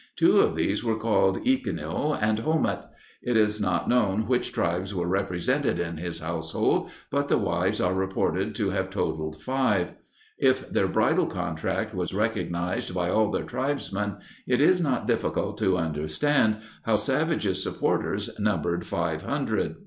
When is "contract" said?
11.27-11.93